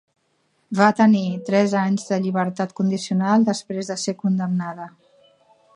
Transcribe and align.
Va 0.77 0.87
tenir 0.99 1.21
tres 1.49 1.75
anys 1.81 2.07
de 2.13 2.19
llibertat 2.23 2.75
condicional 2.81 3.47
després 3.53 3.91
de 3.93 4.01
ser 4.07 4.17
condemnada. 4.25 4.91